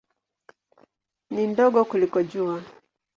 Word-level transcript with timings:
Ni 1.31 1.43
ndogo 1.49 1.81
kuliko 1.89 2.19
Jua. 2.29 2.57